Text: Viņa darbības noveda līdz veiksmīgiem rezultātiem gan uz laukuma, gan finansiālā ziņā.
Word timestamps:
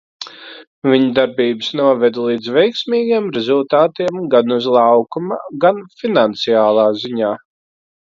Viņa 0.93 1.11
darbības 1.19 1.67
noveda 1.81 2.23
līdz 2.29 2.49
veiksmīgiem 2.57 3.29
rezultātiem 3.37 4.19
gan 4.35 4.59
uz 4.59 4.69
laukuma, 4.81 5.41
gan 5.67 5.87
finansiālā 6.03 6.93
ziņā. 7.07 7.35